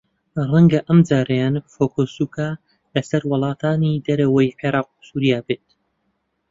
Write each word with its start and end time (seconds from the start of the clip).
رەنگە 0.51 0.79
ئەمجارەیان 0.87 1.55
فۆکووسەکە 1.73 2.49
لەسەر 2.93 3.23
وڵاتانی 3.31 4.01
دەرەوەی 4.05 4.55
عێراق 4.59 4.87
و 4.91 5.05
سووریا 5.07 5.39
بێت 5.47 5.67